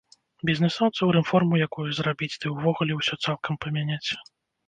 Бізнэсоўцам 0.49 1.11
рэформу 1.17 1.59
якую 1.65 1.85
зрабіць, 1.99 2.31
ды 2.45 2.51
і 2.51 2.53
ўвогуле 2.55 2.93
ўсё 3.01 3.15
цалкам 3.27 3.53
памяняць. 3.67 4.09